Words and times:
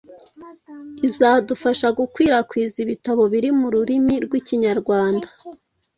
izadufasha 1.07 1.87
gukwirakwiza 1.97 2.77
ibitabo 2.83 3.23
biri 3.33 3.49
mu 3.59 3.67
rurimi 3.75 4.15
rw’ikinyarwanda 4.25 5.27